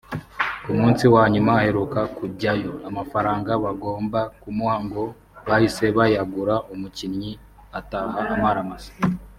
[0.63, 5.03] Ku munsi wa nyuma aheruka kujyayo amafaranga bagombaga kumuha ngo
[5.47, 7.31] bahise bayagura umukinnyi
[7.79, 8.91] ataha amaramasa